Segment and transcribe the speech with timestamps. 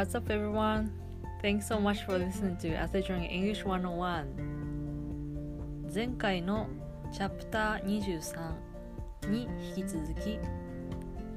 [0.00, 0.88] What's up, everyone?
[1.42, 5.92] Thanks so much for listening to Athletic English 101.
[5.94, 6.68] 前回の
[7.12, 10.38] チャプター23に引き続き、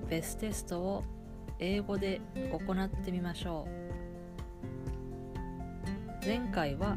[0.10, 1.04] ベストテストを
[1.60, 2.22] 英語で
[2.54, 3.68] 行ってみましょ
[6.22, 6.26] う。
[6.26, 6.96] 前回は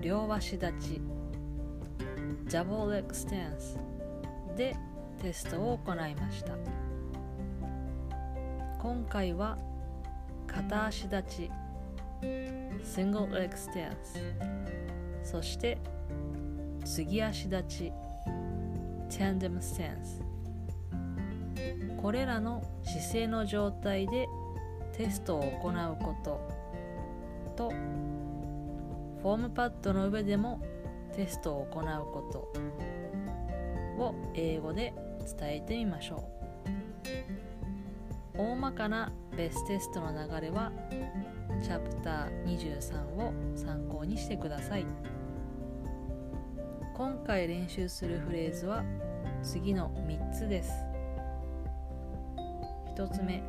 [0.00, 1.00] 両足立ち
[2.48, 3.78] Double Leg Stance
[4.56, 4.76] で
[5.22, 6.56] テストを行いました
[8.80, 9.56] 今回は
[10.46, 11.50] 片足立ち。
[12.82, 13.94] Single Leg Stance
[15.22, 15.78] そして
[16.84, 17.92] 次足立ち。
[19.10, 20.22] Tandem Stance
[22.00, 24.26] これらの姿勢の状態で
[24.92, 26.40] テストを行うこと。
[27.56, 30.60] とフォームパッドの上でも
[31.14, 32.52] テストを行うこと。
[33.96, 34.92] を英語で
[35.38, 36.28] 伝えてみましょ
[38.34, 38.38] う。
[38.38, 40.70] 大まかなベステストの流れは
[41.62, 44.86] チャプター23を参考にしてください。
[46.94, 48.84] 今回練習するフレーズは
[49.42, 50.70] 次の3つです。
[52.96, 53.42] 1つ目。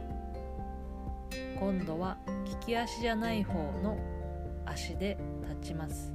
[1.60, 3.98] 今度は利き足じゃない方の
[4.66, 6.12] 足で立ちます。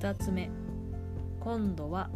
[0.00, 0.50] 2つ目。
[1.38, 2.10] 今度は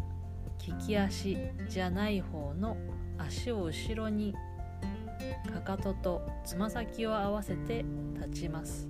[0.67, 1.37] 利き足
[1.69, 2.75] じゃない方の
[3.17, 4.35] 足を後ろに
[5.53, 8.89] かかととつま先を合わせて立ちます。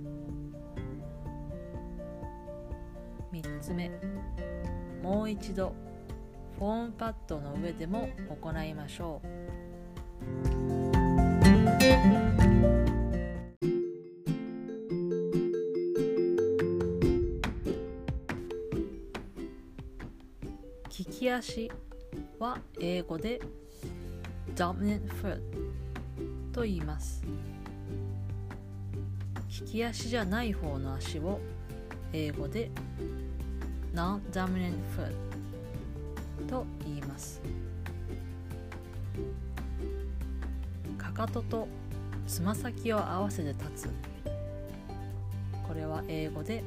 [3.32, 3.90] 3つ目。
[5.02, 5.72] もう一度
[6.58, 9.22] フォームパッドの上でも行いましょ
[10.54, 10.57] う。
[21.28, 21.70] き足
[22.38, 23.38] は英語で
[24.56, 25.38] dominant foot
[26.52, 27.22] と言います。
[29.60, 31.38] 利き足じゃない方の足を
[32.14, 32.70] 英語で
[33.94, 35.12] non-dominant foot
[36.48, 37.42] と言います。
[40.96, 41.68] かかとと
[42.26, 43.90] つま先を合わせて立つ。
[45.66, 46.64] これは英語で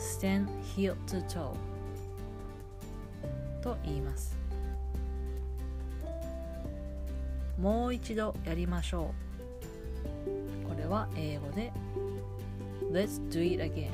[0.00, 1.75] stand heel to toe
[3.66, 4.38] と言います。
[7.58, 9.12] もう一度やりましょ
[10.64, 10.68] う。
[10.68, 11.72] これは英語で
[12.92, 13.90] Let's do it again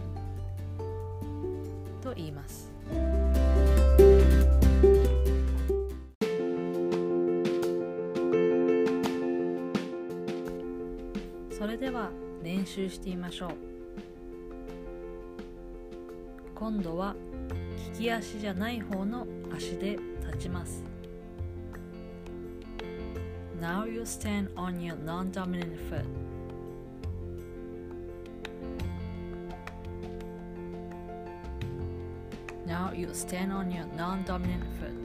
[2.03, 2.71] と言います。
[11.57, 12.11] それでは
[12.43, 13.53] 練習してみましょう。
[16.55, 17.15] 今度は
[17.91, 20.85] 利き足じゃない方の足で立ちます
[23.61, 26.05] Now you stand on your non-dominant foot
[32.67, 35.03] Now you stand on your non-dominant foot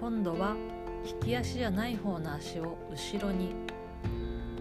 [0.00, 0.54] 今度は
[1.22, 3.54] 利き足じゃない方の足を後ろに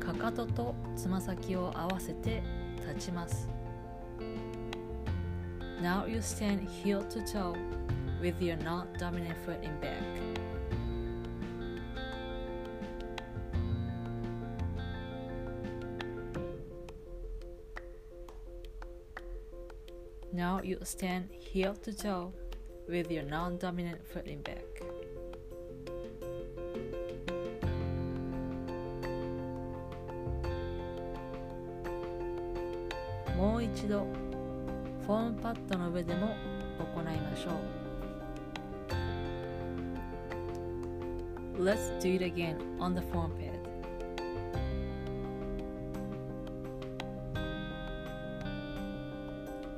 [0.06, 2.44] かかととつま先を合わせて
[2.88, 3.50] 立ちます
[5.82, 7.56] Now you stand heel to toe
[8.22, 10.24] with your not dominant foot in back
[20.34, 22.34] Now you stand heel to toe
[22.90, 24.66] with your non-dominant foot in back.
[33.44, 34.08] もう一度
[35.06, 36.34] フォームパッドの上でも
[36.96, 37.50] 行いましょ
[41.60, 43.60] う Let's do it again on the foam pad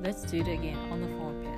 [0.00, 1.56] Let's do it again on the foam pad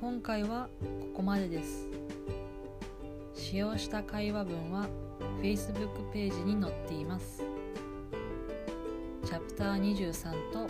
[0.00, 0.70] 今回は
[1.32, 1.88] までです。
[3.32, 4.86] 使用した会話文は
[5.40, 7.42] Facebook ページに載っています。
[9.24, 10.68] チャプター23と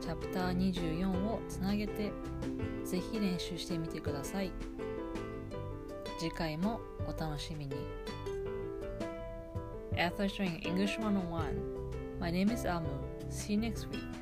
[0.00, 2.10] チャプター24をつなげて
[2.84, 4.50] ぜひ練習してみてください。
[6.18, 7.76] 次回もお楽しみに。
[9.92, 12.82] After String English 101 My name is Amu.
[13.30, 14.13] See you next week